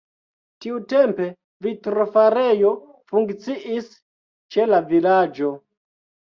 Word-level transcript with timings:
Tiutempe 0.65 1.27
vitrofarejo 1.67 2.73
funkciis 3.13 3.95
ĉe 4.57 4.69
la 4.75 4.83
vilaĝo. 4.93 5.57